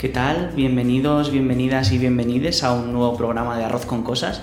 [0.00, 0.52] ¿Qué tal?
[0.56, 4.42] Bienvenidos, bienvenidas y bienvenides a un nuevo programa de Arroz con Cosas.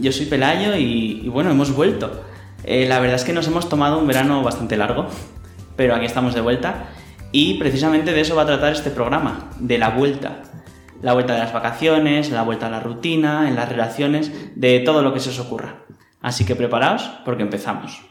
[0.00, 2.24] Yo soy Pelayo y, bueno, hemos vuelto.
[2.64, 5.06] Eh, la verdad es que nos hemos tomado un verano bastante largo,
[5.76, 6.86] pero aquí estamos de vuelta
[7.30, 10.42] y precisamente de eso va a tratar este programa, de la vuelta.
[11.02, 15.04] La vuelta de las vacaciones, la vuelta a la rutina, en las relaciones, de todo
[15.04, 15.84] lo que se os ocurra.
[16.20, 18.02] Así que preparaos porque empezamos.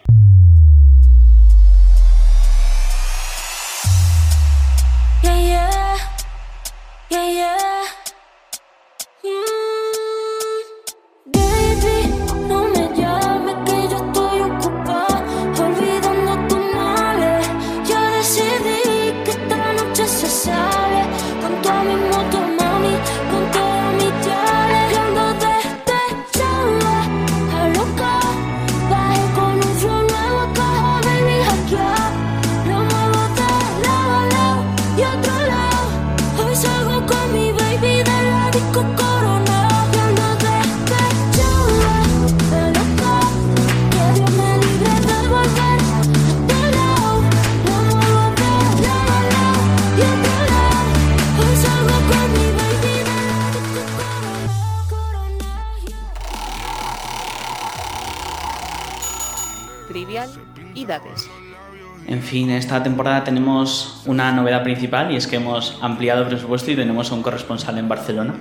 [62.25, 66.75] Fin, esta temporada tenemos una novedad principal y es que hemos ampliado el presupuesto y
[66.75, 68.35] tenemos a un corresponsal en Barcelona.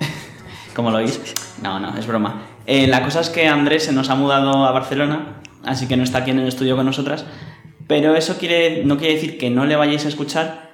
[0.74, 1.20] ¿Cómo lo oís?
[1.62, 2.42] No, no, es broma.
[2.66, 6.02] Eh, la cosa es que Andrés se nos ha mudado a Barcelona, así que no
[6.02, 7.24] está aquí en el estudio con nosotras,
[7.86, 8.32] pero eso
[8.84, 10.70] no quiere decir que no le vayáis a escuchar.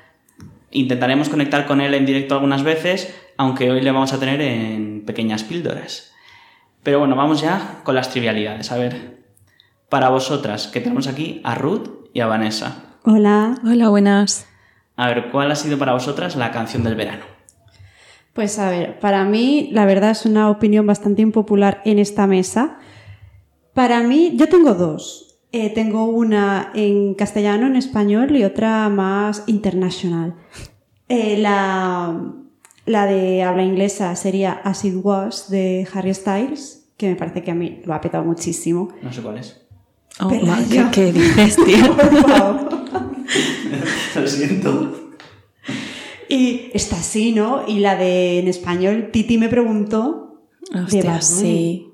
[0.71, 5.05] Intentaremos conectar con él en directo algunas veces, aunque hoy le vamos a tener en
[5.05, 6.13] pequeñas píldoras.
[6.83, 8.73] Pero bueno, vamos ya con las trivialidades.
[8.73, 9.19] A ver,
[9.89, 12.97] para vosotras, que tenemos aquí a Ruth y a Vanessa.
[13.05, 13.57] Hola.
[13.65, 14.47] Hola, buenas.
[14.97, 17.25] A ver, ¿cuál ha sido para vosotras la canción del verano?
[18.33, 22.79] Pues a ver, para mí la verdad es una opinión bastante impopular en esta mesa.
[23.75, 25.39] Para mí, yo tengo dos.
[25.53, 30.35] Eh, tengo una en castellano, en español y otra más internacional.
[31.09, 32.19] Eh, la,
[32.87, 37.51] la de habla inglesa sería As It Was de Harry Styles, que me parece que
[37.51, 38.89] a mí lo ha petado muchísimo.
[39.03, 39.62] No sé cuál es.
[40.21, 40.83] Oh, Pelayo.
[40.85, 41.97] ma- ¿qué, qué dices, tío?
[41.97, 42.69] Por favor.
[44.17, 44.99] Lo siento.
[46.29, 47.63] Y está así, ¿no?
[47.67, 50.41] Y la de en español, Titi me preguntó.
[50.73, 51.21] de Hostia, Bunny.
[51.23, 51.89] sí.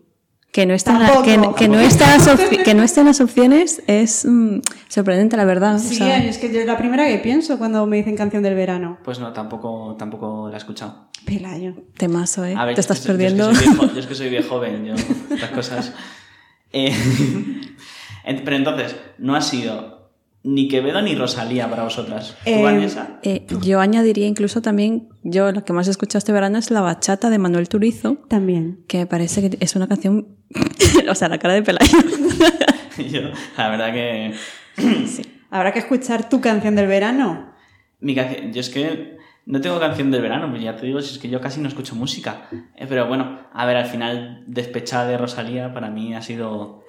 [0.52, 3.00] Que no, está en la- que, que no está en las opci- que no esté
[3.00, 5.76] en las opciones es mm, sorprendente, la verdad.
[5.76, 8.42] o Sí, sea, es que yo es la primera que pienso cuando me dicen canción
[8.42, 8.98] del verano.
[9.04, 11.08] Pues no, tampoco, tampoco la he escuchado.
[11.24, 11.74] Pelayo.
[11.96, 12.54] temazo, ¿eh?
[12.56, 13.52] A ver, Te yo es estás que soy- perdiendo.
[13.52, 14.94] Yo es, que soy viejo, yo es que soy viejo joven, yo
[15.34, 15.92] estas cosas.
[16.72, 16.94] Eh,
[18.44, 20.10] pero entonces, no ha sido
[20.44, 22.36] ni Quevedo ni Rosalía para vosotras.
[22.44, 23.18] ¿Tú, Eh, Vanessa?
[23.22, 26.80] Eh, yo añadiría incluso también, yo lo que más he escuchado este verano es la
[26.80, 28.84] bachata de Manuel Turizo, También.
[28.86, 30.28] que me parece que es una canción,
[31.10, 31.98] o sea, la cara de Pelayo.
[33.10, 33.20] Yo,
[33.56, 34.34] la verdad que.
[35.50, 37.52] Habrá que escuchar tu canción del verano.
[38.00, 41.14] Mi canción, yo es que no tengo canción del verano, pues ya te digo, si
[41.14, 42.48] es que yo casi no escucho música.
[42.76, 46.84] Eh, pero bueno, a ver, al final, despechada de Rosalía para mí ha sido.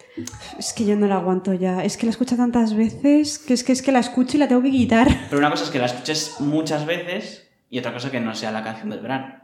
[0.57, 1.83] Es que yo no la aguanto ya.
[1.83, 4.47] Es que la escucho tantas veces que es que es que la escucho y la
[4.47, 5.07] tengo que quitar.
[5.29, 8.51] Pero una cosa es que la escuches muchas veces y otra cosa que no sea
[8.51, 9.35] la canción del verano.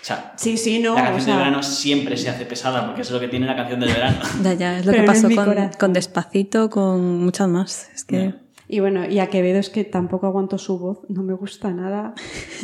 [0.00, 0.94] O sea, Sí, sí, no.
[0.94, 3.28] la o canción sea, del verano siempre se hace pesada porque eso es lo que
[3.28, 4.18] tiene la canción del verano.
[4.42, 5.72] ya, ya, es lo Pero que no en pasó mi con, corazón.
[5.78, 7.90] con Despacito, con muchas más.
[7.94, 8.34] Es que...
[8.68, 11.00] Y bueno, y a Quevedo es que tampoco aguanto su voz.
[11.08, 12.14] No me gusta nada.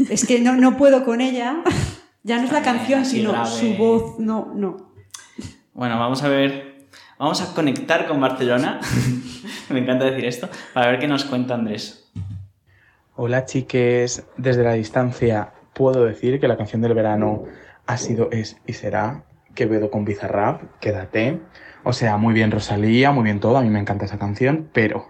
[0.09, 1.63] es que no, no puedo con ella.
[2.23, 3.51] Ya no es la canción, sino grave.
[3.51, 4.19] su voz.
[4.21, 4.93] No, no.
[5.75, 6.66] Bueno, vamos a ver.
[7.19, 8.79] Vamos a conectar con Barcelona.
[9.71, 10.51] Me encanta decir esto.
[10.75, 12.11] Para ver qué nos cuenta Andrés.
[13.15, 17.45] Hola chiques, desde la distancia puedo decir que la canción del verano
[17.87, 19.25] ha sido, es y será
[19.55, 21.41] Quevedo con Bizarrap, quédate.
[21.85, 25.09] O sea, muy bien Rosalía, muy bien todo, a mí me encanta esa canción, pero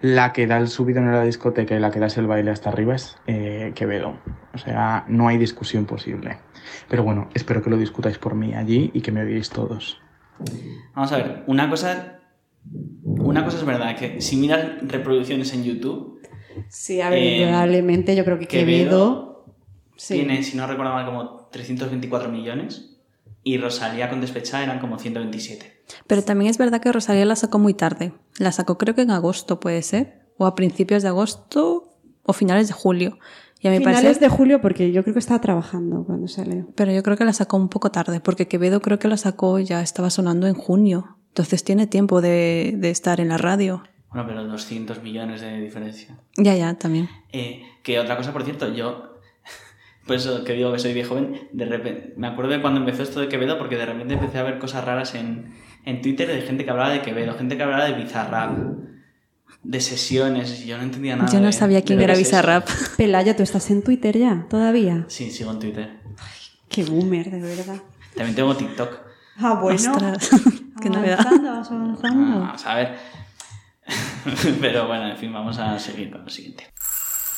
[0.00, 2.70] la que da el subidón en la discoteca y la que da el baile hasta
[2.70, 4.18] arriba es eh, Quevedo.
[4.54, 6.38] O sea, no hay discusión posible.
[6.88, 10.03] Pero bueno, espero que lo discutáis por mí allí y que me odiéis todos.
[10.94, 12.20] Vamos a ver, una cosa.
[13.04, 16.14] Una cosa es verdad, que si miras reproducciones en YouTube,
[16.68, 19.46] Sí, a ver, Eh, indudablemente yo creo que Quevedo Quevedo...
[19.96, 20.14] sí.
[20.14, 22.90] tiene, si no recuerdo mal, como 324 millones.
[23.42, 25.82] Y Rosalía con Despechada eran como 127.
[26.06, 28.14] Pero también es verdad que Rosalía la sacó muy tarde.
[28.38, 30.22] La sacó creo que en agosto, puede ser.
[30.38, 31.92] O a principios de agosto
[32.22, 33.18] o finales de julio.
[33.64, 34.20] Y a mi Finales parecer...
[34.20, 36.68] de julio porque yo creo que estaba trabajando cuando salió.
[36.76, 39.58] Pero yo creo que la sacó un poco tarde, porque Quevedo creo que la sacó
[39.58, 41.16] ya estaba sonando en junio.
[41.28, 43.82] Entonces tiene tiempo de, de estar en la radio.
[44.10, 46.18] Bueno, pero 200 millones de diferencia.
[46.36, 47.08] Ya, ya, también.
[47.32, 49.18] Eh, que otra cosa, por cierto, yo,
[50.06, 53.02] por eso que digo que soy viejo joven, de repente, me acuerdo de cuando empezó
[53.02, 55.54] esto de Quevedo, porque de repente empecé a ver cosas raras en,
[55.86, 58.58] en Twitter de gente que hablaba de Quevedo, gente que hablaba de Bizarrap,
[59.64, 61.30] de sesiones, y yo no entendía nada.
[61.32, 62.14] Yo no de- sabía de quién era.
[62.14, 62.68] Bizarrap.
[62.96, 64.46] Pelayo, ¿tú estás en Twitter ya?
[64.48, 65.04] ¿Todavía?
[65.08, 66.00] Sí, sigo en Twitter.
[66.68, 67.76] Qué boomer, de verdad.
[68.14, 68.98] También tengo TikTok.
[69.38, 69.92] Ah, bueno.
[69.92, 70.30] Ostras,
[70.82, 71.18] qué novedad.
[71.20, 72.36] avanzando, vamos avanzando.
[72.36, 72.98] Ah, vamos a ver.
[74.60, 76.72] Pero bueno, en fin, vamos a seguir con lo siguiente.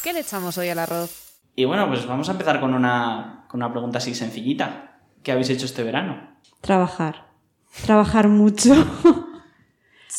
[0.03, 1.39] ¿Qué le echamos hoy al arroz?
[1.57, 5.01] Y bueno, pues vamos a empezar con una, con una pregunta así sencillita.
[5.23, 6.37] ¿Qué habéis hecho este verano?
[6.61, 7.27] Trabajar.
[7.85, 8.75] Trabajar mucho.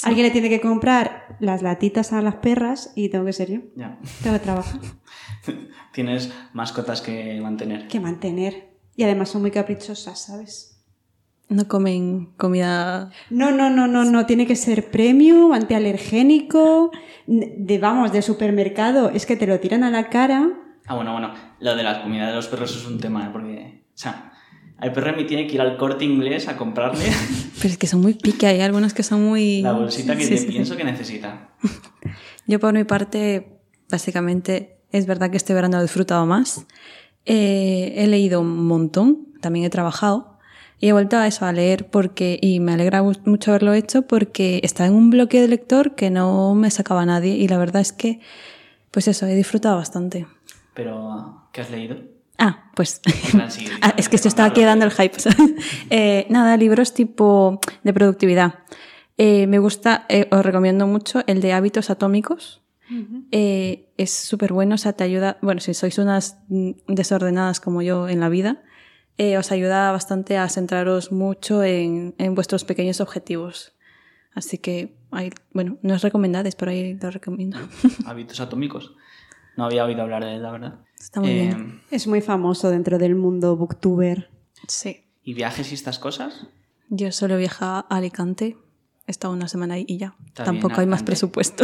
[0.04, 3.60] Alguien le tiene que comprar las latitas a las perras y tengo que ser yo.
[3.76, 3.98] Ya.
[4.22, 4.80] Tengo que trabajar.
[5.94, 7.88] Tienes mascotas que mantener.
[7.88, 8.78] Que mantener.
[8.96, 10.84] Y además son muy caprichosas, ¿sabes?
[11.50, 13.10] No comen comida.
[13.30, 14.26] No, no, no, no, no.
[14.26, 16.92] Tiene que ser premium, antialergénico,
[17.26, 19.10] de vamos, de supermercado.
[19.10, 20.50] Es que te lo tiran a la cara.
[20.88, 21.34] Ah, bueno, bueno.
[21.60, 23.30] Lo de la comida de los perros es un tema, ¿eh?
[23.32, 23.86] porque.
[23.88, 24.34] O sea,
[24.80, 27.04] al perro me tiene que ir al corte inglés a comprarle
[27.62, 29.62] Pero es que son muy pique, hay algunos que son muy...
[29.62, 30.52] la bolsita que Sí, te sí, sí.
[30.52, 31.50] pienso que necesita.
[32.48, 33.60] Yo por mi parte,
[33.90, 36.66] básicamente, es verdad que este verano he disfrutado más.
[37.26, 40.38] Eh, he leído un montón, también he trabajado
[40.80, 44.04] y he vuelto a eso, a leer porque, y me alegra mu- mucho haberlo hecho
[44.04, 47.82] porque estaba en un bloque de lector que no me sacaba nadie y la verdad
[47.82, 48.20] es que,
[48.92, 50.28] pues eso, he disfrutado bastante.
[50.76, 51.98] Pero, ¿qué has leído?
[52.38, 53.02] Ah, pues...
[53.50, 55.18] Sí, Ah, es que esto estaba aquí dando el hype.
[55.90, 58.60] Eh, nada, libros tipo de productividad.
[59.18, 62.62] Eh, me gusta, eh, os recomiendo mucho el de hábitos atómicos.
[63.32, 67.82] Eh, es súper bueno, o sea, te ayuda, bueno, si sois unas mm, desordenadas como
[67.82, 68.64] yo en la vida,
[69.18, 73.74] eh, os ayuda bastante a centraros mucho en, en vuestros pequeños objetivos.
[74.34, 77.58] Así que, ahí, bueno, no es recomendades, pero ahí lo recomiendo.
[78.06, 78.96] Hábitos atómicos.
[79.58, 80.80] No había oído hablar de él, la verdad.
[81.00, 81.82] Está muy Eh, bien.
[81.92, 84.30] Es muy famoso dentro del mundo booktuber.
[84.68, 84.98] Sí.
[85.24, 86.48] ¿Y viajes y estas cosas?
[86.90, 88.58] Yo solo viajaba a Alicante,
[89.08, 90.16] he estado una semana ahí y ya.
[90.34, 91.64] Tampoco hay más presupuesto.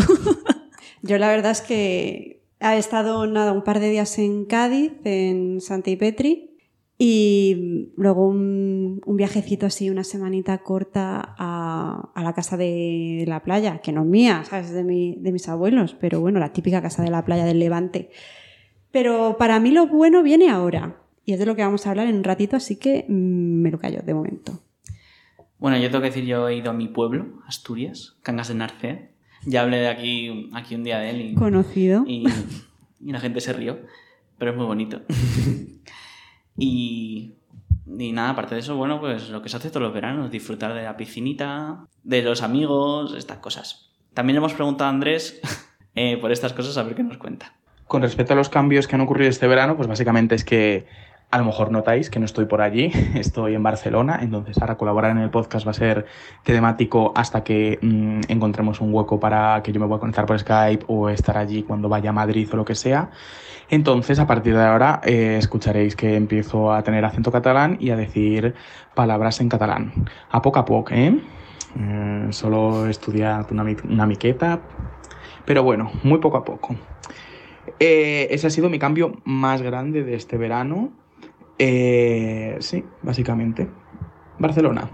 [1.02, 5.60] Yo la verdad es que he estado nada, un par de días en Cádiz, en
[5.62, 6.50] Santa y Petri,
[6.98, 13.44] y luego un, un viajecito así, una semanita corta a, a la casa de la
[13.44, 14.72] playa, que no es mía, ¿sabes?
[14.72, 18.10] De, mi- de mis abuelos, pero bueno, la típica casa de la playa del Levante.
[18.94, 22.07] Pero para mí lo bueno viene ahora, y es de lo que vamos a hablar
[22.07, 24.62] en un ratito, así que mm, me lo callo de momento.
[25.57, 29.10] Bueno, yo tengo que decir, yo he ido a mi pueblo, Asturias, Cangas de Narcea.
[29.48, 32.04] Ya hablé de aquí, aquí un día de él y, Conocido.
[32.06, 32.24] y,
[33.00, 33.80] y la gente se rió,
[34.38, 35.01] pero es muy bonito.
[36.57, 37.34] y,
[37.98, 40.75] y nada, aparte de eso, bueno, pues lo que se hace todos los veranos, disfrutar
[40.75, 43.91] de la piscinita, de los amigos, estas cosas.
[44.13, 45.41] También le hemos preguntado a Andrés
[45.96, 47.56] eh, por estas cosas a ver qué nos cuenta.
[47.94, 50.88] Con respecto a los cambios que han ocurrido este verano, pues básicamente es que
[51.30, 55.12] a lo mejor notáis que no estoy por allí, estoy en Barcelona, entonces ahora colaborar
[55.12, 56.08] en el podcast va a ser
[56.42, 60.86] temático hasta que mm, encontremos un hueco para que yo me pueda conectar por Skype
[60.88, 63.12] o estar allí cuando vaya a Madrid o lo que sea.
[63.70, 67.96] Entonces, a partir de ahora, eh, escucharéis que empiezo a tener acento catalán y a
[67.96, 68.56] decir
[68.96, 69.94] palabras en catalán.
[70.32, 71.22] A poco a poco, ¿eh?
[71.80, 74.62] Eh, solo he estudiado una, una miqueta,
[75.46, 76.76] pero bueno, muy poco a poco.
[77.86, 80.94] Eh, ese ha sido mi cambio más grande de este verano.
[81.60, 83.68] Eh, sí, básicamente.
[84.40, 84.90] Barcelona.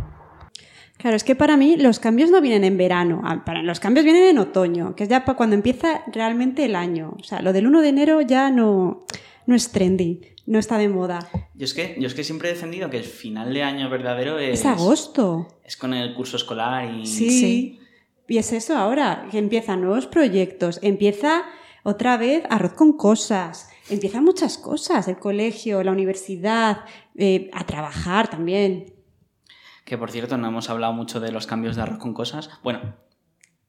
[0.97, 4.05] Claro, es que para mí los cambios no vienen en verano, ah, para, los cambios
[4.05, 7.15] vienen en otoño, que es ya cuando empieza realmente el año.
[7.19, 9.05] O sea, lo del 1 de enero ya no,
[9.45, 11.29] no es trendy, no está de moda.
[11.53, 14.39] Yo es, que, yo es que siempre he defendido que el final de año verdadero
[14.39, 15.59] es, Es agosto.
[15.63, 17.05] es con el curso escolar y...
[17.05, 17.29] Sí.
[17.29, 17.79] Sí.
[18.27, 21.45] Y es eso ahora, que empiezan nuevos proyectos, empieza
[21.83, 28.29] otra vez arroz con cosas, empiezan muchas cosas, el colegio, la universidad, eh, a trabajar
[28.29, 28.93] también.
[29.85, 32.49] Que por cierto, no hemos hablado mucho de los cambios de arroz con cosas.
[32.63, 32.95] Bueno,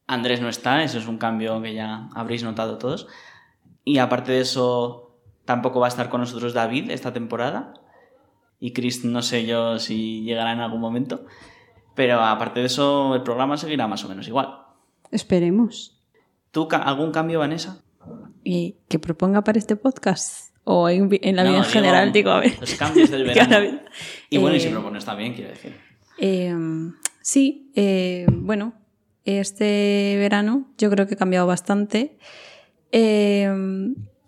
[0.06, 3.06] Andrés no está, eso es un cambio que ya habréis notado todos.
[3.84, 7.74] Y aparte de eso, tampoco va a estar con nosotros David esta temporada.
[8.58, 11.24] Y Chris no sé yo si llegará en algún momento.
[11.94, 14.60] Pero aparte de eso, el programa seguirá más o menos igual.
[15.10, 16.00] Esperemos.
[16.50, 17.82] ¿Tú algún cambio, Vanessa?
[18.44, 20.54] ¿Y que proponga para este podcast?
[20.64, 22.12] ¿O en, la No, vida en general?
[22.12, 22.56] Digo, a ver.
[22.60, 23.80] Los cambios del verano.
[24.28, 25.74] Y bueno, y si Eh, propones también, quiero decir.
[26.18, 26.54] Eh,
[27.22, 28.74] sí, eh, bueno,
[29.24, 32.18] este verano yo creo que he cambiado bastante.
[32.92, 33.48] Eh,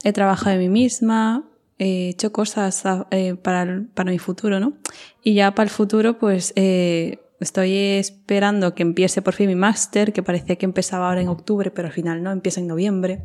[0.05, 4.75] he trabajado en mí misma, he hecho cosas eh, para, el- para mi futuro, ¿no?
[5.23, 10.23] Y ya para el futuro, pues estoy esperando que empiece por fin mi máster, que
[10.23, 13.25] parecía que empezaba ahora en octubre, pero al final no, empieza en noviembre.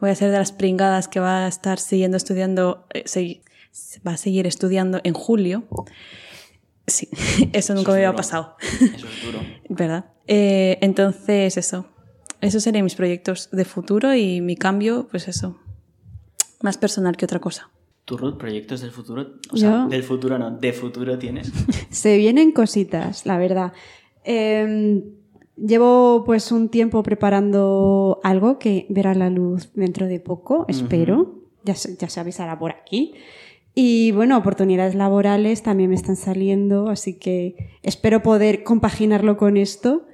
[0.00, 3.40] Voy a ser de las pringadas que va a estar siguiendo estudiando, eh,
[4.06, 5.64] va a seguir estudiando en julio.
[6.86, 7.08] Sí,
[7.52, 8.16] eso nunca me había duro.
[8.16, 8.56] pasado.
[8.60, 9.40] Eso es duro.
[9.68, 10.06] ¿Verdad?
[10.26, 11.86] Eh, entonces, eso.
[12.40, 15.58] Esos serían mis proyectos de futuro y mi cambio, pues eso.
[16.62, 17.70] Más personal que otra cosa.
[18.04, 19.34] ¿Tú, Ruth, proyectos del futuro?
[19.50, 21.50] O sea, Yo- del futuro no, de futuro tienes.
[21.90, 23.72] Se vienen cositas, la verdad.
[24.24, 25.02] Eh,
[25.56, 31.42] llevo pues un tiempo preparando algo que verá la luz dentro de poco, espero.
[31.64, 33.14] ya, ya se avisará por aquí.
[33.74, 40.06] Y bueno, oportunidades laborales también me están saliendo, así que espero poder compaginarlo con esto.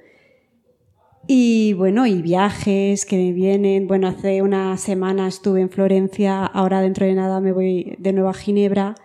[1.27, 3.87] Y bueno, y viajes que me vienen.
[3.87, 8.27] Bueno, hace una semana estuve en Florencia, ahora dentro de nada me voy de nuevo
[8.27, 8.95] a Ginebra.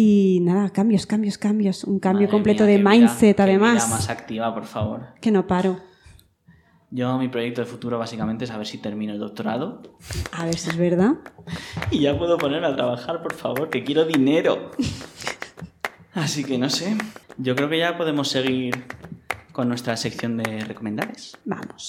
[0.00, 1.82] Y nada, cambios, cambios, cambios.
[1.82, 3.74] Un cambio Madre completo mía, de vida- mindset, además.
[3.74, 5.06] vida más activa, por favor.
[5.20, 5.80] Que no paro.
[6.92, 9.82] Yo, mi proyecto de futuro básicamente es a ver si termino el doctorado
[10.30, 11.14] A ver si es verdad.
[11.90, 14.70] y ya puedo ponerme a trabajar, por favor, que quiero dinero.
[16.14, 16.96] Así que no sé.
[17.36, 18.84] Yo creo que ya podemos seguir
[19.50, 21.36] con nuestra sección de recomendades.
[21.44, 21.88] Vamos.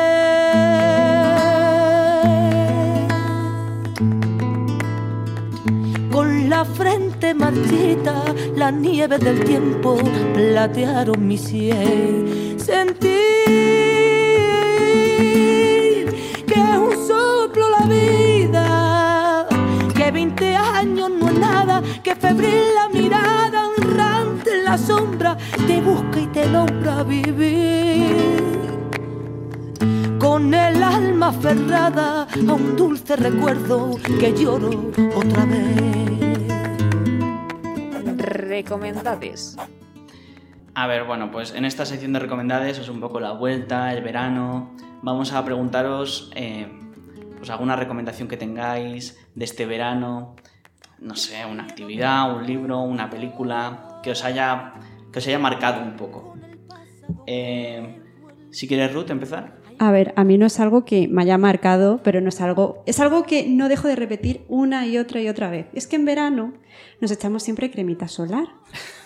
[7.31, 8.23] frente marchita,
[8.55, 9.97] la nieve del tiempo
[10.33, 12.57] platearon mi sien.
[12.57, 13.09] Sentir
[16.45, 19.47] que es un soplo la vida,
[19.95, 25.81] que 20 años no es nada, que febril la mirada, honrante en la sombra, te
[25.81, 28.41] busca y te logra vivir
[30.19, 36.30] con el alma aferrada a un dulce recuerdo que lloro otra vez.
[38.61, 39.57] Recomendades.
[40.75, 44.03] A ver, bueno, pues en esta sección de recomendades es un poco la vuelta, el
[44.03, 44.75] verano.
[45.01, 46.67] Vamos a preguntaros eh,
[47.37, 50.35] pues alguna recomendación que tengáis de este verano.
[50.99, 54.73] No sé, una actividad, un libro, una película que os haya,
[55.11, 56.35] que os haya marcado un poco.
[57.25, 57.99] Eh,
[58.51, 59.60] si quieres, Ruth, empezar.
[59.81, 62.83] A ver, a mí no es algo que me haya marcado, pero no es algo.
[62.85, 65.65] Es algo que no dejo de repetir una y otra y otra vez.
[65.73, 66.53] Es que en verano
[66.99, 68.47] nos echamos siempre cremita solar.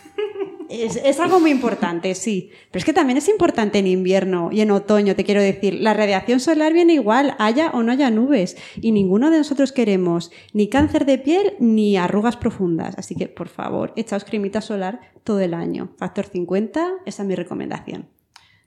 [0.67, 2.49] Es, es algo muy importante, sí.
[2.71, 5.75] Pero es que también es importante en invierno y en otoño, te quiero decir.
[5.75, 8.57] La radiación solar viene igual, haya o no haya nubes.
[8.81, 12.97] Y ninguno de nosotros queremos ni cáncer de piel ni arrugas profundas.
[12.97, 15.91] Así que, por favor, echaos cremita solar todo el año.
[15.97, 18.14] Factor 50, esa es mi recomendación.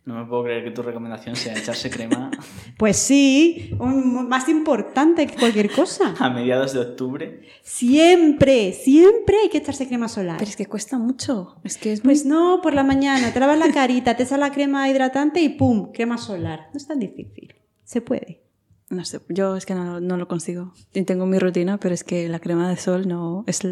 [0.08, 2.30] No me puedo creer que tu recomendación sea echarse crema
[2.78, 6.14] Pues sí, un- más importante que cualquier cosa.
[6.18, 7.42] a mediados de octubre.
[7.62, 10.36] Siempre, siempre hay que echarse crema solar.
[10.38, 11.56] Pero es que cuesta mucho.
[11.62, 14.50] Es que es Pues no, por la mañana, te lavas la carita, te echas la
[14.50, 15.92] crema hidratante y ¡pum!
[15.92, 16.70] Crema solar.
[16.72, 17.54] No es tan difícil.
[17.84, 18.40] Se puede.
[18.88, 20.72] No sé, yo es que no, no lo consigo.
[20.94, 23.62] Y Tengo mi rutina, pero es que la crema de sol no es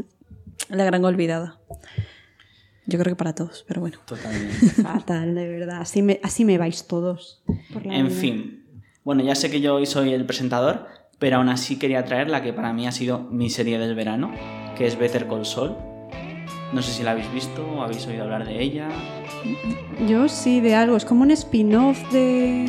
[0.68, 1.58] la gran olvidada.
[2.86, 3.98] Yo creo que para todos, pero bueno.
[4.04, 4.54] Totalmente.
[4.82, 5.80] Fatal, de verdad.
[5.80, 7.42] Así me, así me vais todos.
[7.84, 8.64] En fin.
[9.04, 10.86] Bueno, ya sé que yo hoy soy el presentador,
[11.18, 14.32] pero aún así quería traer la que para mí ha sido mi serie del verano,
[14.76, 15.74] que es Better Call Saul.
[16.72, 18.88] No sé si la habéis visto o habéis oído hablar de ella.
[20.08, 20.96] Yo sí, de algo.
[20.96, 22.64] Es como un spin-off de.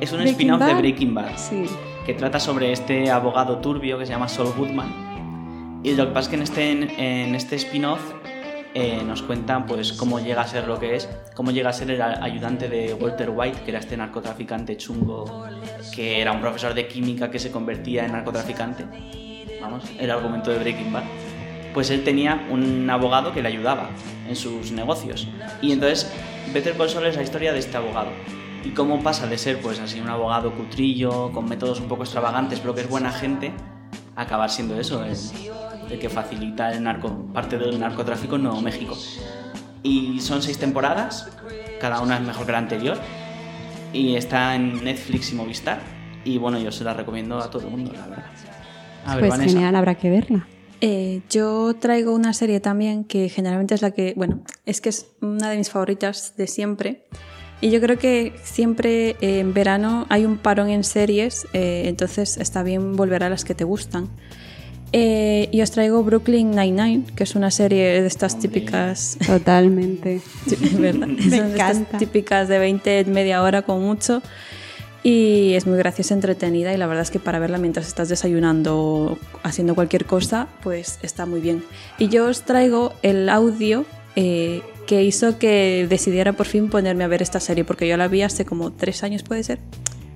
[0.00, 0.78] Es un Breaking spin-off de Bad.
[0.78, 1.36] Breaking Bad.
[1.36, 1.64] Sí.
[2.06, 5.80] que trata sobre este abogado turbio que se llama Saul Goodman.
[5.84, 8.00] Y lo que pasa es que en este, en este spin-off
[8.74, 11.92] eh, nos cuentan pues, cómo llega a ser lo que es, cómo llega a ser
[11.92, 15.46] el ayudante de Walter White, que era este narcotraficante chungo,
[15.94, 18.84] que era un profesor de química que se convertía en narcotraficante.
[19.60, 21.04] Vamos, el argumento de Breaking Bad.
[21.72, 23.90] Pues él tenía un abogado que le ayudaba
[24.28, 25.28] en sus negocios.
[25.62, 26.12] Y entonces
[26.52, 28.10] Better Call Saul es la historia de este abogado.
[28.64, 32.58] Y cómo pasa de ser pues así un abogado cutrillo, con métodos un poco extravagantes,
[32.58, 33.52] pero que es buena gente,
[34.16, 35.16] a acabar siendo eso, el,
[35.90, 38.96] el que facilita el narco, parte del narcotráfico en Nuevo México.
[39.82, 41.28] Y son seis temporadas,
[41.80, 42.98] cada una es mejor que la anterior.
[43.92, 45.80] Y está en Netflix y Movistar.
[46.24, 48.24] Y bueno, yo se la recomiendo a todo el mundo, la verdad.
[49.04, 49.52] A ver, Pues Vanessa.
[49.52, 50.46] genial, habrá que verla.
[50.80, 55.06] Eh, yo traigo una serie también que generalmente es la que, bueno, es que es
[55.20, 57.04] una de mis favoritas de siempre.
[57.60, 62.36] Y yo creo que siempre eh, en verano hay un parón en series, eh, entonces
[62.36, 64.08] está bien volver a las que te gustan.
[64.96, 70.20] Eh, y os traigo Brooklyn Nine-Nine, que es una serie de estas típicas Totalmente.
[70.46, 71.08] Sí, ¿verdad?
[71.08, 71.98] Me Son de estas encanta.
[71.98, 74.22] típicas de 20, media hora como mucho.
[75.02, 78.78] Y es muy graciosa, entretenida y la verdad es que para verla mientras estás desayunando
[78.78, 81.64] o haciendo cualquier cosa, pues está muy bien.
[81.98, 83.84] Y yo os traigo el audio
[84.14, 88.06] eh, que hizo que decidiera por fin ponerme a ver esta serie, porque yo la
[88.06, 89.58] vi hace como tres años puede ser.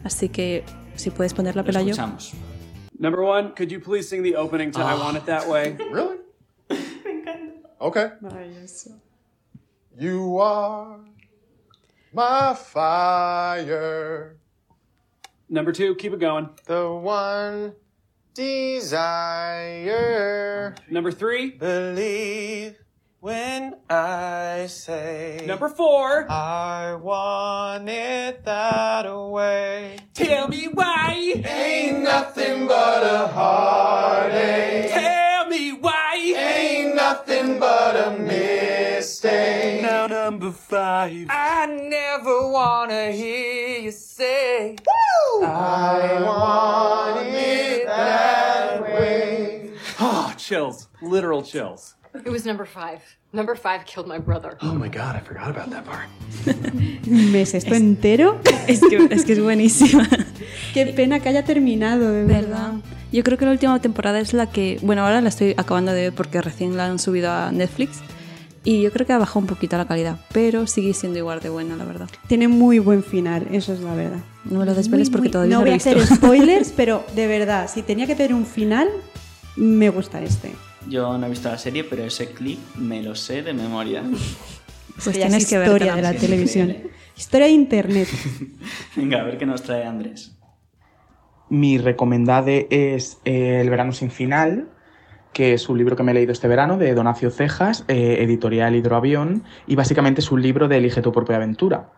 [0.04, 0.62] Así que
[0.94, 1.90] si puedes ponerla, Pelayo.
[1.90, 2.32] escuchamos.
[2.98, 5.76] Number one, could you please sing the opening to I Want It That Way?
[5.90, 6.16] Really?
[7.80, 8.10] Okay.
[9.96, 10.98] You are
[12.12, 14.36] my fire.
[15.48, 16.50] Number two, keep it going.
[16.66, 17.74] The one
[18.34, 19.54] desire.
[20.90, 22.78] Number three, Believe
[23.20, 26.30] when I say number four.
[26.30, 29.98] I want it that way.
[30.14, 31.42] Tell me why.
[31.44, 34.90] Ain't nothing but a heartache.
[34.90, 36.34] Tell me why.
[36.36, 39.82] Ain't nothing but a mistake.
[39.82, 41.26] Now number five.
[41.30, 44.76] I never wanna hear you say
[45.42, 49.70] I want it that way.
[50.00, 50.88] Oh, chills.
[51.02, 51.94] Literal chills.
[52.14, 53.00] It was number five.
[53.32, 54.56] Number five killed my brother.
[54.62, 56.08] Oh my god, I forgot about that part.
[57.06, 58.38] Un mes esto entero.
[58.66, 60.08] Es que, es que es buenísima.
[60.74, 62.38] Qué pena que haya terminado, de verdad.
[62.48, 62.72] ¿Verdad?
[63.12, 66.02] Yo creo que la última temporada es la que, bueno, ahora la estoy acabando de
[66.04, 68.00] ver porque recién la han subido a Netflix
[68.64, 71.48] y yo creo que ha bajado un poquito la calidad, pero sigue siendo igual de
[71.48, 72.08] buena, la verdad.
[72.26, 74.18] Tiene muy buen final, eso es la verdad.
[74.44, 76.02] No me lo desveles porque muy- todavía no no, voy lo a he visto.
[76.02, 78.88] hacer spoilers, pero de verdad, si tenía que tener un final,
[79.56, 80.52] me gusta este.
[80.86, 84.02] Yo no he visto la serie, pero ese clip me lo sé de memoria.
[85.04, 85.96] Pues Ya es tienes que historia vértela.
[85.96, 86.68] de la Sí, televisión.
[86.70, 86.92] increíble.
[87.16, 88.08] Historia de internet.
[88.96, 90.36] Venga, a ver qué nos trae Andrés.
[91.50, 94.68] Mi recomendade es eh, El verano sin final,
[95.32, 98.74] que es un libro que me he leído este verano de Donacio Cejas, eh, editorial
[98.74, 101.92] Hidroavión, y básicamente es un libro de Elige tu propia aventura.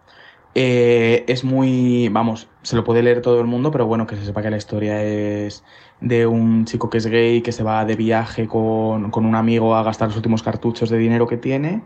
[0.55, 4.25] Eh, es muy, vamos, se lo puede leer todo el mundo, pero bueno, que se
[4.25, 5.65] sepa que la historia es
[6.01, 9.77] de un chico que es gay, que se va de viaje con, con un amigo
[9.77, 11.83] a gastar los últimos cartuchos de dinero que tiene.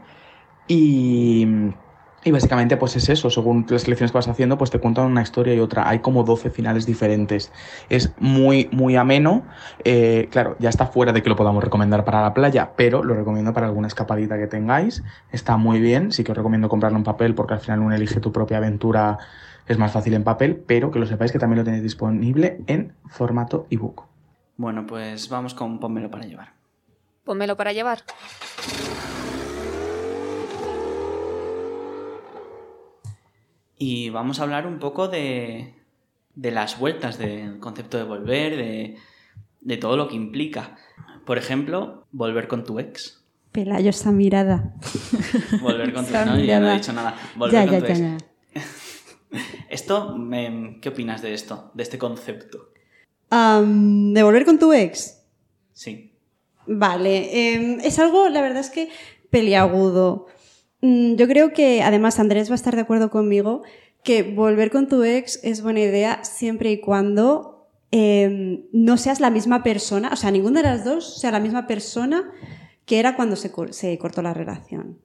[0.68, 1.46] Y,
[2.24, 5.22] y básicamente pues es eso, según las selecciones que vas haciendo, pues te cuentan una
[5.22, 5.88] historia y otra.
[5.88, 7.52] Hay como 12 finales diferentes.
[7.90, 9.42] Es muy, muy ameno.
[9.84, 13.14] Eh, claro, ya está fuera de que lo podamos recomendar para la playa, pero lo
[13.14, 15.02] recomiendo para alguna escapadita que tengáis.
[15.32, 18.20] Está muy bien, sí que os recomiendo comprarlo en papel porque al final uno elige
[18.20, 19.18] tu propia aventura,
[19.68, 22.94] es más fácil en papel, pero que lo sepáis que también lo tenéis disponible en
[23.06, 24.04] formato ebook.
[24.56, 26.54] Bueno, pues vamos con Pónmelo para llevar.
[27.24, 27.98] Pónmelo para llevar.
[33.86, 35.74] Y vamos a hablar un poco de,
[36.34, 38.96] de las vueltas, del concepto de volver, de,
[39.60, 40.78] de todo lo que implica.
[41.26, 43.22] Por ejemplo, volver con tu ex.
[43.52, 44.72] Pelayo esa mirada.
[45.60, 46.24] Volver con tu ex.
[46.26, 47.14] No, ya no he dicho nada.
[47.36, 48.00] Volver Ya, con ya, tu ya, ex.
[48.54, 49.40] ya.
[49.68, 50.16] Esto,
[50.80, 51.70] ¿qué opinas de esto?
[51.74, 52.70] De este concepto.
[53.30, 55.24] ¿De volver con tu ex?
[55.74, 56.14] Sí.
[56.66, 58.88] Vale, em, es algo, la verdad es que
[59.28, 60.26] peliagudo.
[60.84, 63.62] Mm, Yo creo que, además, Andrés va a estar de acuerdo conmigo,
[64.02, 69.30] que volver con tu ex es buena idea siempre y cuando em, no seas la
[69.30, 72.30] misma persona, o sea, ninguna de las dos sea la misma persona
[72.84, 74.98] que era cuando se, cor- se cortó la relación.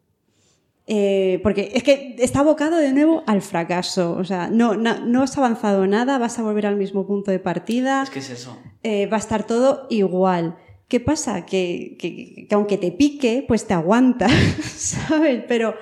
[0.92, 4.14] Eh, porque es que está abocado de nuevo al fracaso.
[4.18, 7.38] O sea, no, no, no has avanzado nada, vas a volver al mismo punto de
[7.40, 8.02] partida.
[8.02, 8.58] Es que es eso.
[8.82, 10.58] eh, va a estar todo igual.
[10.90, 11.46] ¿Qué pasa?
[11.46, 14.28] Que, que- que aunque te pique, pues te aguanta,
[14.76, 15.44] ¿sabes?
[15.48, 15.76] Pero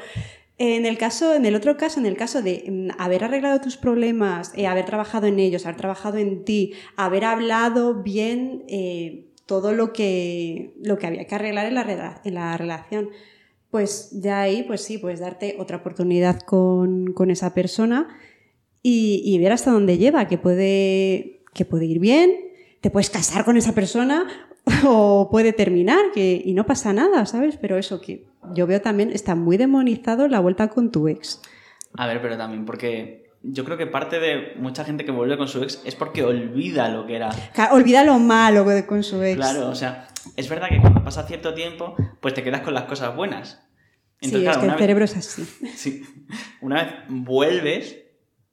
[0.59, 4.51] en el caso, en el otro caso, en el caso de haber arreglado tus problemas,
[4.55, 9.93] eh, haber trabajado en ellos, haber trabajado en ti, haber hablado bien eh, todo lo
[9.93, 13.09] que, lo que había que arreglar en la, rela- en la relación,
[13.71, 18.07] pues ya ahí, pues sí, puedes darte otra oportunidad con, con esa persona
[18.83, 22.31] y, y ver hasta dónde lleva, que puede, que puede ir bien,
[22.81, 24.27] te puedes casar con esa persona
[24.85, 27.57] o puede terminar que, y no pasa nada, ¿sabes?
[27.57, 31.41] Pero eso que yo veo también está muy demonizado la vuelta con tu ex.
[31.97, 35.47] A ver, pero también porque yo creo que parte de mucha gente que vuelve con
[35.47, 37.29] su ex es porque olvida lo que era.
[37.71, 39.37] Olvida lo malo con su ex.
[39.37, 42.83] Claro, o sea, es verdad que cuando pasa cierto tiempo, pues te quedas con las
[42.83, 43.61] cosas buenas.
[44.21, 45.43] sí, Entonces, es claro, que el vez- cerebro es así.
[45.75, 46.03] Sí.
[46.61, 47.97] Una vez vuelves,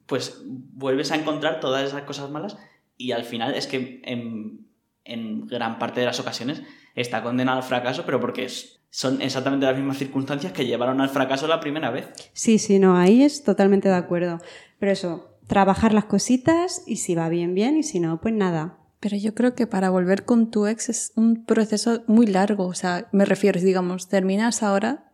[0.06, 2.56] pues vuelves a encontrar todas esas cosas malas
[2.96, 4.63] y al final es que en,
[5.04, 6.62] en gran parte de las ocasiones
[6.94, 11.08] está condenado al fracaso, pero porque es- son exactamente las mismas circunstancias que llevaron al
[11.08, 12.08] fracaso la primera vez.
[12.32, 14.40] Sí, sí, no, ahí es totalmente de acuerdo.
[14.78, 18.78] Pero eso, trabajar las cositas y si va bien, bien, y si no, pues nada.
[19.00, 22.66] Pero yo creo que para volver con tu ex es un proceso muy largo.
[22.66, 25.10] O sea, me refiero, digamos, terminas ahora.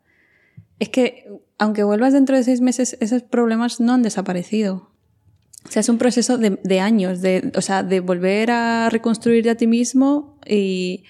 [0.79, 1.27] Es que
[1.59, 4.90] aunque vuelvas dentro de seis meses, esos problemas no han desaparecido.
[5.67, 9.51] O sea, es un proceso de, de años, de, o sea, de volver a reconstruirte
[9.51, 11.05] a ti mismo y,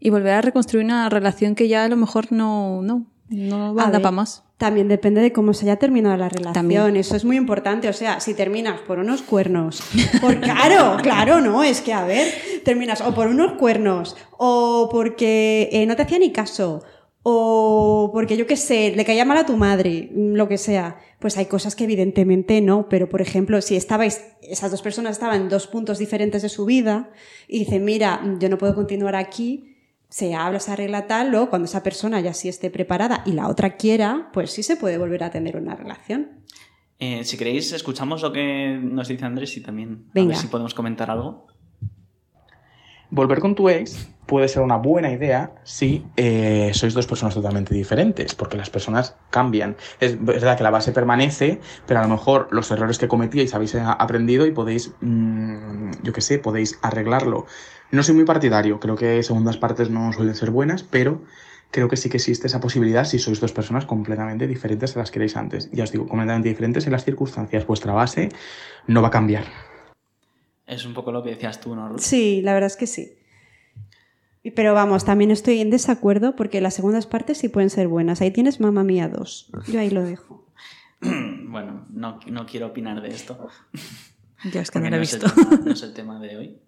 [0.00, 3.86] y volver a reconstruir una relación que ya a lo mejor no, no, no va
[3.86, 4.42] a dar para más.
[4.58, 6.52] También depende de cómo se haya terminado la relación.
[6.52, 6.96] También.
[6.96, 7.88] Eso es muy importante.
[7.88, 9.82] O sea, si terminas por unos cuernos.
[10.20, 11.64] Por, claro, claro, no.
[11.64, 12.28] Es que, a ver,
[12.64, 16.84] terminas o por unos cuernos, o porque eh, no te hacía ni caso,
[17.22, 20.98] o porque yo qué sé, le caía mal a tu madre, mm, lo que sea.
[21.18, 22.88] Pues hay cosas que evidentemente no.
[22.88, 26.64] Pero, por ejemplo, si estabais, esas dos personas estaban en dos puntos diferentes de su
[26.64, 27.10] vida
[27.46, 29.72] y dicen, mira, yo no puedo continuar aquí
[30.12, 33.48] se habla, se arregla tal, luego cuando esa persona ya sí esté preparada y la
[33.48, 36.42] otra quiera, pues sí se puede volver a tener una relación.
[36.98, 40.74] Eh, si queréis, escuchamos lo que nos dice Andrés y también a ver si podemos
[40.74, 41.46] comentar algo.
[43.08, 47.74] Volver con tu ex puede ser una buena idea si eh, sois dos personas totalmente
[47.74, 49.76] diferentes, porque las personas cambian.
[50.00, 53.74] Es verdad que la base permanece, pero a lo mejor los errores que cometíais habéis
[53.74, 57.44] a- aprendido y podéis, mm, yo qué sé, podéis arreglarlo.
[57.90, 61.20] No soy muy partidario, creo que segundas partes no suelen ser buenas, pero
[61.70, 65.10] creo que sí que existe esa posibilidad si sois dos personas completamente diferentes a las
[65.10, 65.68] que erais antes.
[65.72, 67.66] Ya os digo, completamente diferentes en las circunstancias.
[67.66, 68.30] Vuestra base
[68.86, 69.44] no va a cambiar.
[70.66, 71.98] Es un poco lo que decías tú, ¿no, Ruth?
[72.00, 73.18] Sí, la verdad es que sí.
[74.56, 78.20] Pero vamos, también estoy en desacuerdo porque las segundas partes sí pueden ser buenas.
[78.20, 79.50] Ahí tienes Mamma Mía 2.
[79.68, 80.46] Yo ahí lo dejo.
[81.00, 83.48] bueno, no, no quiero opinar de esto.
[84.52, 85.30] Ya es que no lo he es visto.
[85.32, 86.58] tema- no es el tema de hoy.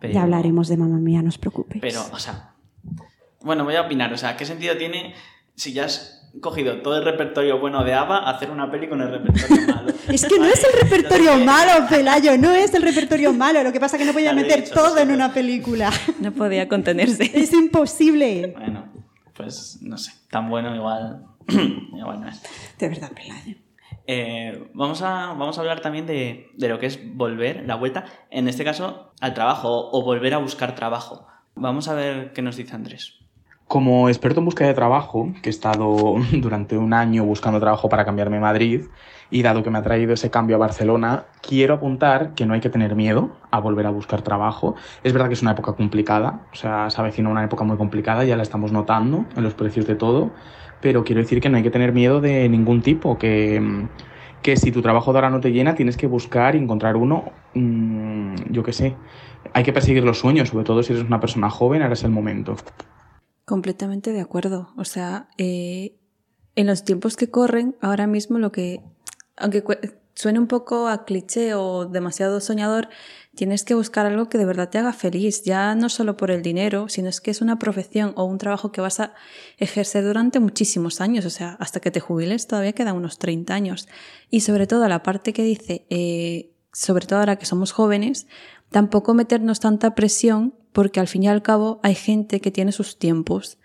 [0.00, 1.80] Pero- Ya hablaremos de Mamma Mía, no os preocupéis.
[1.80, 2.54] Pero, o sea,
[3.40, 4.12] bueno, voy a opinar.
[4.12, 5.14] O sea, ¿qué sentido tiene
[5.54, 9.10] si ya has cogido todo el repertorio bueno de ABBA hacer una peli con el
[9.10, 9.92] repertorio malo?
[10.08, 13.62] Es que no es el repertorio malo, Pelayo, no es el repertorio malo.
[13.62, 15.90] Lo que pasa es que no podía meter dicho, todo en una película.
[16.20, 17.30] No podía contenerse.
[17.32, 18.54] Es imposible.
[18.56, 18.92] Bueno,
[19.34, 22.42] pues no sé, tan bueno igual, igual no es.
[22.78, 23.56] De verdad, Pelayo.
[24.06, 28.04] Eh, vamos, a, vamos a hablar también de, de lo que es volver, la vuelta,
[28.30, 31.26] en este caso al trabajo o volver a buscar trabajo.
[31.54, 33.19] Vamos a ver qué nos dice Andrés.
[33.70, 38.04] Como experto en búsqueda de trabajo, que he estado durante un año buscando trabajo para
[38.04, 38.86] cambiarme a Madrid,
[39.30, 42.58] y dado que me ha traído ese cambio a Barcelona, quiero apuntar que no hay
[42.58, 44.74] que tener miedo a volver a buscar trabajo.
[45.04, 48.24] Es verdad que es una época complicada, o sea, se avecina una época muy complicada,
[48.24, 50.32] ya la estamos notando en los precios de todo,
[50.80, 53.86] pero quiero decir que no hay que tener miedo de ningún tipo, que,
[54.42, 57.26] que si tu trabajo de ahora no te llena, tienes que buscar y encontrar uno,
[57.54, 58.96] mm, yo qué sé.
[59.52, 62.10] Hay que perseguir los sueños, sobre todo si eres una persona joven, ahora es el
[62.10, 62.56] momento.
[63.50, 64.68] Completamente de acuerdo.
[64.76, 65.96] O sea, eh,
[66.54, 68.80] en los tiempos que corren, ahora mismo lo que,
[69.36, 69.64] aunque
[70.14, 72.88] suene un poco a cliché o demasiado soñador,
[73.34, 76.42] tienes que buscar algo que de verdad te haga feliz, ya no solo por el
[76.42, 79.14] dinero, sino es que es una profesión o un trabajo que vas a
[79.58, 83.88] ejercer durante muchísimos años, o sea, hasta que te jubiles todavía quedan unos 30 años.
[84.30, 88.28] Y sobre todo la parte que dice, eh, sobre todo ahora que somos jóvenes,
[88.70, 92.98] tampoco meternos tanta presión porque al fin y al cabo hay gente que tiene sus
[92.98, 93.58] tiempos.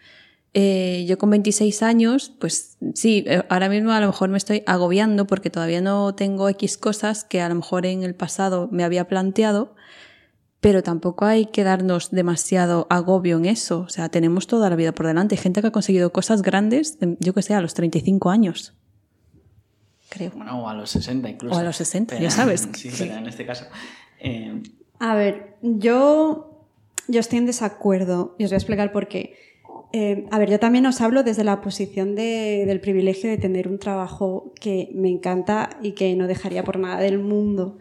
[0.58, 4.64] Eh, yo con 26 años, pues sí, eh, ahora mismo a lo mejor me estoy
[4.66, 8.86] agobiando porque todavía no tengo X cosas que a lo mejor en el pasado me
[8.86, 9.76] había planteado,
[10.62, 13.82] pero tampoco hay que darnos demasiado agobio en eso.
[13.82, 15.36] O sea, tenemos toda la vida por delante.
[15.36, 18.74] Hay gente que ha conseguido cosas grandes, em, yo que sé, a los 35 años.
[20.10, 20.32] Creo.
[20.36, 21.54] Bueno, o a los 60 incluso.
[21.56, 22.68] O a los 60, Pero- ya sabes.
[22.74, 23.66] Sí, pero en este caso.
[24.22, 24.64] eh,
[25.00, 26.55] A ver, yo
[27.08, 29.34] yo estoy en desacuerdo y os voy a explicar por qué.
[29.94, 33.68] Eh, a ver, yo también os hablo desde la posición de- del privilegio de tener
[33.68, 37.78] un trabajo que me encanta y que no dejaría por nada del mundo.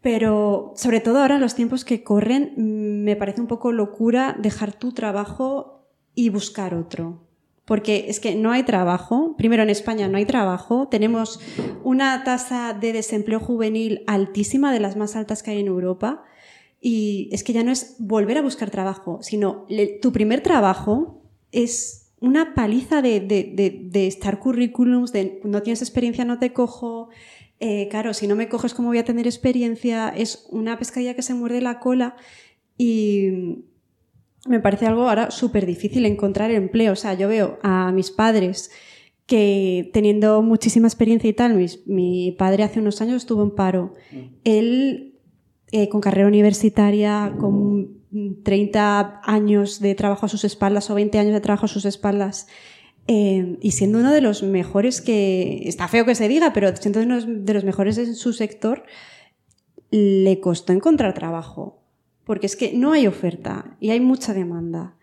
[0.00, 4.36] Pero sobre todo ahora en los tiempos que corren, mm, me parece un poco locura
[4.40, 7.20] dejar tu trabajo y buscar otro.
[7.64, 9.36] Porque es que no hay trabajo.
[9.38, 10.88] Primero, en España no hay trabajo.
[10.88, 11.38] Tenemos
[11.84, 16.24] una tasa de desempleo juvenil altísima, de las más altas que hay en Europa.
[16.84, 21.22] Y es que ya no es volver a buscar trabajo, sino le- tu primer trabajo
[21.52, 26.52] es una paliza de, de, de, de estar currículums, de no tienes experiencia, no te
[26.52, 27.08] cojo.
[27.60, 30.08] Eh, claro, si no me coges, ¿cómo voy a tener experiencia?
[30.08, 32.16] Es una pescadilla que se muerde la cola
[32.76, 33.28] y
[34.48, 36.92] me parece algo ahora súper difícil encontrar empleo.
[36.94, 38.72] O sea, yo veo a mis padres
[39.26, 43.94] que teniendo muchísima experiencia y tal, mis- mi padre hace unos años estuvo en paro.
[44.44, 45.11] Él,
[45.72, 48.02] eh, con carrera universitaria, con
[48.44, 52.46] 30 años de trabajo a sus espaldas o 20 años de trabajo a sus espaldas,
[53.08, 57.00] eh, y siendo uno de los mejores que, está feo que se diga, pero siendo
[57.00, 58.84] uno de los mejores en su sector,
[59.90, 61.82] le costó encontrar trabajo.
[62.24, 64.94] Porque es que no hay oferta y hay mucha demanda.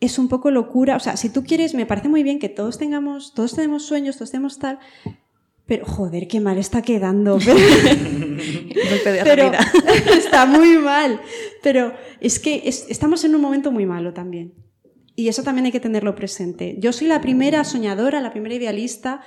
[0.00, 0.96] Es un poco locura.
[0.96, 4.16] O sea, si tú quieres, me parece muy bien que todos tengamos, todos tenemos sueños,
[4.16, 4.78] todos tenemos tal.
[5.66, 7.38] Pero, joder, qué mal está quedando.
[9.24, 9.50] Pero,
[10.16, 11.20] está muy mal.
[11.62, 14.52] Pero es que es- estamos en un momento muy malo también.
[15.14, 16.76] Y eso también hay que tenerlo presente.
[16.78, 19.22] Yo soy la primera soñadora, la primera idealista,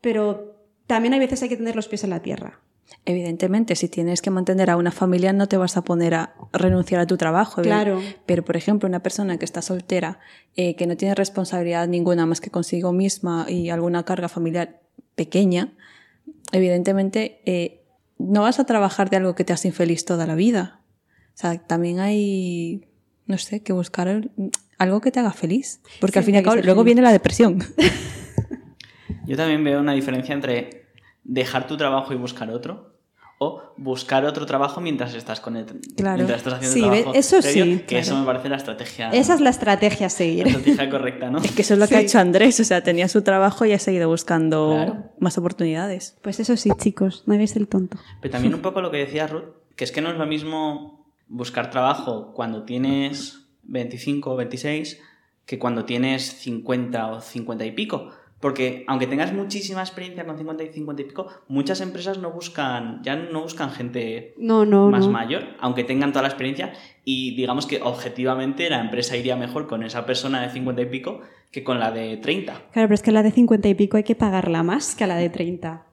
[0.00, 2.60] pero también hay veces hay que tener los pies en la tierra.
[3.04, 7.00] Evidentemente, si tienes que mantener a una familia, no te vas a poner a renunciar
[7.00, 7.60] a tu trabajo.
[7.60, 8.00] evident- Claro.
[8.26, 10.18] Pero, por ejemplo, una persona que está soltera,
[10.56, 14.80] eh, que no tiene responsabilidad ninguna más que consigo misma y alguna carga familiar
[15.14, 15.72] pequeña,
[16.52, 17.84] evidentemente eh,
[18.18, 20.80] no vas a trabajar de algo que te hace infeliz toda la vida.
[21.28, 22.88] O sea, también hay,
[23.26, 24.30] no sé, que buscar
[24.78, 25.80] algo que te haga feliz.
[26.00, 26.84] Porque al fin y al cabo, luego feliz.
[26.84, 27.58] viene la depresión.
[29.26, 30.86] Yo también veo una diferencia entre
[31.22, 32.87] dejar tu trabajo y buscar otro
[33.40, 35.64] o buscar otro trabajo mientras estás con el
[35.96, 36.16] Claro.
[36.16, 38.02] mientras estás haciendo Sí, el trabajo eso sí, que claro.
[38.02, 40.44] eso me parece la estrategia Esa es la estrategia a seguir.
[40.46, 42.58] la estrategia correcta no Es que eso es lo que ha hecho Andrés.
[42.58, 45.04] O sea, tenía su trabajo y ha seguido buscando Claro.
[45.20, 46.16] más oportunidades.
[46.22, 47.96] Pues eso sí, chicos, no hagáis el tonto.
[48.20, 49.44] Pero también un poco lo que decía Ruth,
[49.76, 55.00] que es que no es lo mismo buscar trabajo cuando tienes 25 o 26
[55.46, 58.10] que cuando tienes 50 o 50 y pico.
[58.40, 63.02] Porque aunque tengas muchísima experiencia con 50 y 50 y pico, muchas empresas no buscan,
[63.02, 65.12] ya no buscan gente No, no, más no.
[65.12, 66.72] mayor, aunque tengan toda la experiencia.
[67.04, 71.20] Y digamos que objetivamente la empresa iría mejor con esa persona de 50 y pico
[71.50, 72.52] que con la de 30.
[72.72, 75.06] Claro, pero es que la de 50 y pico hay que pagarla más que a
[75.08, 75.84] la de 30.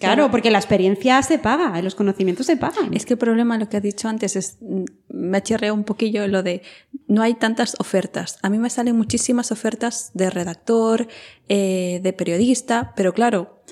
[0.00, 2.92] Claro, porque la experiencia se paga, los conocimientos se pagan.
[2.94, 4.58] Es que el problema, lo que has dicho antes, es
[5.08, 6.62] me chirrea un poquillo lo de
[7.08, 8.38] no hay tantas ofertas.
[8.42, 11.08] A mí me salen muchísimas ofertas de redactor,
[11.48, 13.62] eh, de periodista, pero claro,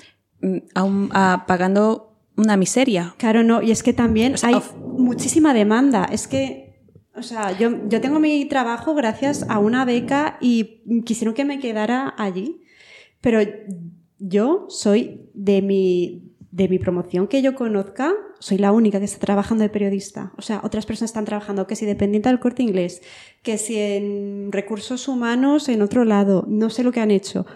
[0.41, 3.13] mm, aún, ah, pagando una miseria.
[3.17, 6.05] Claro, no, y es que también O sea, hay of- muchísima demanda.
[6.11, 11.33] Es que, o sea, yo, yo tengo mi trabajo gracias a una beca y quisieron
[11.33, 12.61] que me quedara allí,
[13.21, 13.39] pero
[14.21, 19.19] yo soy de mi, de mi promoción que yo conozca, soy la única que está
[19.19, 20.31] trabajando de periodista.
[20.37, 23.01] O sea, otras personas están trabajando, que si dependiente del corte inglés,
[23.41, 27.47] que si en recursos humanos en otro lado, no sé lo que han hecho.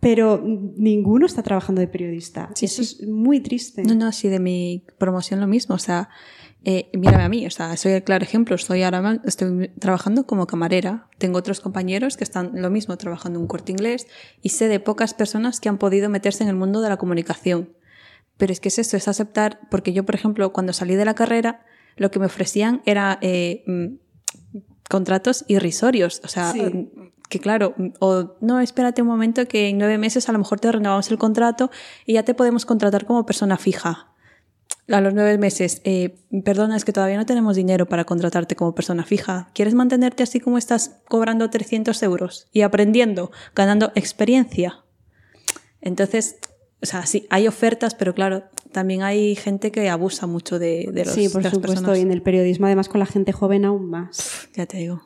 [0.00, 2.50] Pero ninguno está trabajando de periodista.
[2.54, 2.98] Sí, Eso sí.
[3.00, 3.82] es muy triste.
[3.82, 5.74] No, no, sí, de mi promoción lo mismo.
[5.74, 6.08] O sea,
[6.64, 8.56] eh, mírame a mí, o sea, soy el claro ejemplo.
[8.56, 11.08] Estoy ahora estoy trabajando como camarera.
[11.18, 14.06] Tengo otros compañeros que están lo mismo trabajando en un corte inglés
[14.42, 17.74] y sé de pocas personas que han podido meterse en el mundo de la comunicación.
[18.36, 21.14] Pero es que es eso, es aceptar, porque yo, por ejemplo, cuando salí de la
[21.14, 21.64] carrera,
[21.96, 26.20] lo que me ofrecían era eh, mm, contratos irrisorios.
[26.24, 26.62] O sea, Sí.
[26.62, 30.38] mm, que claro, mm, o no, espérate un momento que en nueve meses a lo
[30.38, 31.70] mejor te renovamos el contrato
[32.06, 34.13] y ya te podemos contratar como persona fija.
[34.88, 38.74] A los nueve meses, eh, perdona, es que todavía no tenemos dinero para contratarte como
[38.74, 39.50] persona fija.
[39.54, 44.84] ¿Quieres mantenerte así como estás cobrando 300 euros y aprendiendo, ganando experiencia?
[45.80, 46.36] Entonces,
[46.82, 51.04] o sea, sí, hay ofertas, pero claro, también hay gente que abusa mucho de, de
[51.06, 51.98] los sí, por de las supuesto, personas.
[51.98, 54.48] y en el periodismo además con la gente joven aún más.
[54.54, 55.02] Ya te digo.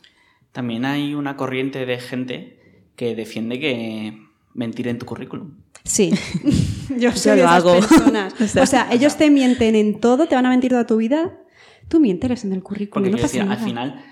[0.50, 2.58] También hay una corriente de gente
[2.96, 4.18] que defiende que
[4.54, 5.54] mentir en tu currículum.
[5.84, 6.10] Sí,
[7.00, 7.72] yo Yo soy de lo esas hago.
[7.74, 8.34] personas.
[8.40, 10.96] O sea- O sea, ellos te mienten en todo, te van a mentir toda tu
[10.96, 11.38] vida.
[11.88, 13.60] Tú miénteles en el currículum, Porque no pasa decir, nada.
[13.60, 14.04] al final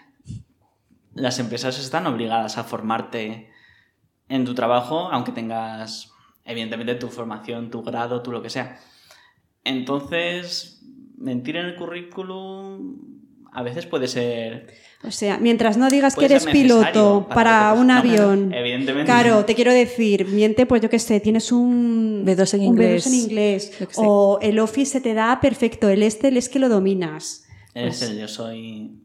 [1.14, 3.50] las empresas están obligadas a formarte
[4.28, 6.10] en tu trabajo, aunque tengas,
[6.44, 8.78] evidentemente, tu formación, tu grado, tu lo que sea.
[9.64, 10.82] Entonces,
[11.18, 12.96] mentir en el currículum
[13.52, 14.68] A veces puede ser...
[15.06, 17.86] O sea, mientras no digas que eres piloto para un.
[17.86, 18.52] No, avión.
[18.52, 19.06] evidentemente.
[19.06, 23.06] Claro, te quiero decir, miente, pues yo qué sé, tienes un B2 en un inglés.
[23.06, 23.72] B2 en inglés.
[23.78, 24.00] Yo qué sé.
[24.04, 27.44] O el Office se te da perfecto, el Excel es que lo dominas.
[27.72, 29.00] Pues- Excel, yo soy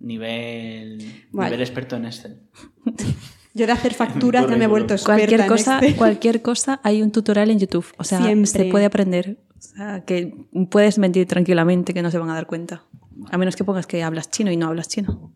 [0.00, 0.98] nivel,
[1.30, 1.50] Vale.
[1.50, 2.40] nivel experto en Excel.
[3.54, 5.96] Yo de hacer facturas ya me he vuelto experta Cualquier en cosa, Excel.
[5.96, 7.84] cualquier cosa hay un tutorial en YouTube.
[7.98, 8.46] O sea, Siempre.
[8.46, 9.36] se puede aprender.
[9.58, 10.34] O sea, que
[10.70, 12.84] puedes mentir tranquilamente que no se van a dar cuenta.
[13.30, 15.32] A menos que pongas que hablas chino y no hablas chino.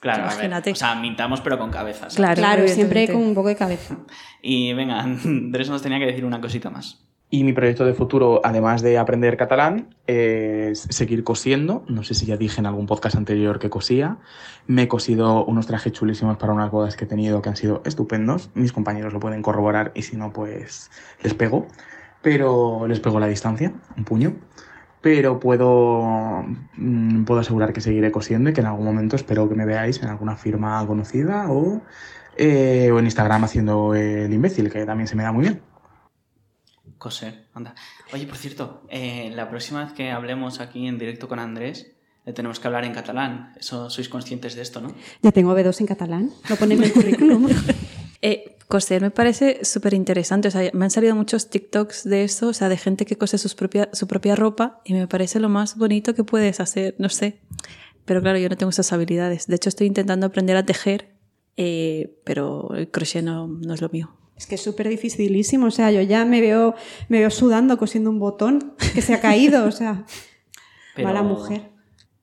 [0.00, 0.72] Claro, a ver, Imagínate.
[0.72, 2.14] o sea, mintamos pero con cabezas.
[2.14, 3.96] Claro, Claro, siempre con un poco de cabeza.
[4.42, 7.00] Y venga, Andrés nos tenía que decir una cosita más.
[7.30, 11.82] Y mi proyecto de futuro, además de aprender catalán, es seguir cosiendo.
[11.88, 14.18] No sé si ya dije en algún podcast anterior que cosía.
[14.66, 17.80] Me he cosido unos trajes chulísimos para unas bodas que he tenido que han sido
[17.86, 18.50] estupendos.
[18.54, 20.90] Mis compañeros lo pueden corroborar y si no, pues
[21.22, 21.66] les pego.
[22.20, 24.36] Pero les pego a la distancia, un puño.
[25.04, 26.46] Pero puedo,
[26.78, 30.02] mm, puedo asegurar que seguiré cosiendo y que en algún momento espero que me veáis
[30.02, 31.82] en alguna firma conocida o,
[32.38, 35.60] eh, o en Instagram haciendo el imbécil, que también se me da muy bien.
[36.96, 37.74] Coser, anda.
[38.14, 41.92] Oye, por cierto, eh, la próxima vez que hablemos aquí en directo con Andrés,
[42.24, 43.52] le tenemos que hablar en catalán.
[43.60, 44.88] Eso sois conscientes de esto, ¿no?
[45.20, 47.46] Ya tengo B2 en catalán, lo pone en el currículum.
[48.26, 50.48] Eh, coser me parece súper interesante.
[50.48, 53.38] O sea, me han salido muchos TikToks de eso, o sea, de gente que cose
[53.38, 57.08] sus propia, su propia ropa y me parece lo más bonito que puedes hacer, no
[57.08, 57.40] sé.
[58.04, 59.46] Pero claro, yo no tengo esas habilidades.
[59.46, 61.16] De hecho, estoy intentando aprender a tejer,
[61.56, 64.16] eh, pero el crochet no, no es lo mío.
[64.36, 66.74] Es que es súper dificilísimo, o sea, yo ya me veo,
[67.08, 70.04] me veo sudando cosiendo un botón que se ha caído, o sea,
[70.94, 71.70] Pero mala mujer.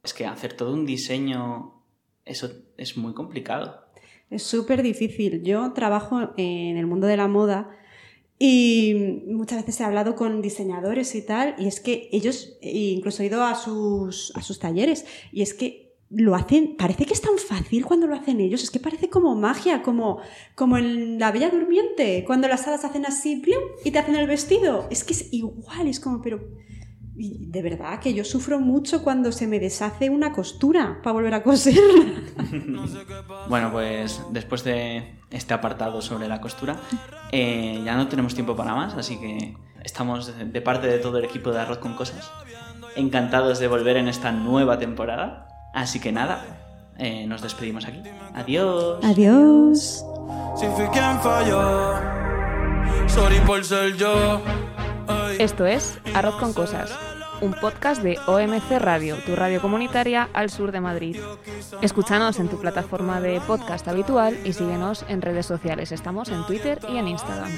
[0.03, 1.83] Es que hacer todo un diseño,
[2.25, 3.85] eso es muy complicado.
[4.31, 5.43] Es súper difícil.
[5.43, 7.69] Yo trabajo en el mundo de la moda
[8.39, 13.21] y muchas veces he hablado con diseñadores y tal, y es que ellos, e incluso
[13.21, 17.21] he ido a sus, a sus talleres, y es que lo hacen, parece que es
[17.21, 20.21] tan fácil cuando lo hacen ellos, es que parece como magia, como,
[20.55, 23.61] como en La Bella Durmiente, cuando las hadas hacen así, ¡plium!
[23.85, 24.87] y te hacen el vestido.
[24.89, 26.41] Es que es igual, es como, pero...
[27.23, 31.33] y de verdad que yo sufro mucho cuando se me deshace una costura para volver
[31.35, 32.05] a coserla.
[33.49, 36.77] Bueno, pues después de este apartado sobre la costura,
[37.31, 41.17] eh, ya no tenemos tiempo para más, así que estamos de- de parte de todo
[41.17, 42.29] el equipo de Arroz con Cosas.
[42.95, 45.47] Encantados de volver en esta nueva temporada.
[45.73, 48.01] Así que nada, eh, nos despedimos aquí.
[48.33, 49.03] Adiós.
[49.03, 50.05] Adiós.
[50.57, 51.93] Si fui quien falló,
[53.07, 54.41] sorry por ser yo.
[55.39, 56.91] Esto es Arroz con Cosas,
[57.41, 61.17] un podcast de OMC Radio, tu radio comunitaria al sur de Madrid.
[61.81, 65.91] Escúchanos en tu plataforma de podcast habitual y síguenos en redes sociales.
[65.91, 67.51] Estamos en Twitter y en Instagram.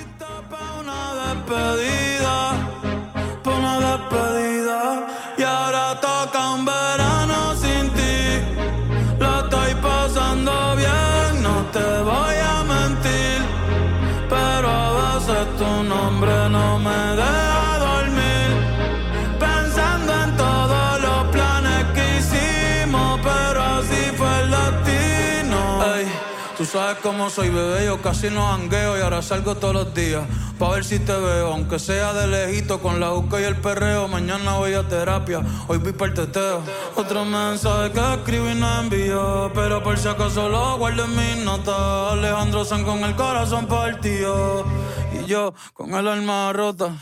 [26.74, 30.24] Sabes cómo soy, bebé, yo casi no jangueo y ahora salgo todos los días.
[30.58, 34.08] Pa' ver si te veo, aunque sea de lejito, con la juca y el perreo.
[34.08, 36.62] Mañana voy a terapia, hoy voy para el teteo.
[36.96, 41.46] Otro mensaje que escribí y no envió, pero por si acaso lo guardo en mis
[41.46, 42.14] notas.
[42.14, 44.66] Alejandro San con el corazón partido
[45.14, 46.92] y yo con el alma rota.